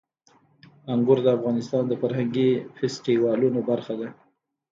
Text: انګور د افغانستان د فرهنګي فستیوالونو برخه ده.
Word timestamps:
انګور 0.93 1.19
د 1.23 1.27
افغانستان 1.37 1.83
د 1.87 1.93
فرهنګي 2.01 2.49
فستیوالونو 2.77 3.59
برخه 3.69 3.93
ده. 3.99 4.07